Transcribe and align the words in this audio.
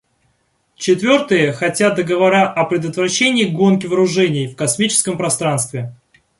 Четвертые 0.77 1.51
хотят 1.53 1.93
договора 1.93 2.51
о 2.51 2.65
предотвращении 2.65 3.43
гонки 3.43 3.85
вооружений 3.85 4.47
в 4.47 4.55
космическом 4.55 5.15
пространстве. 5.15 5.95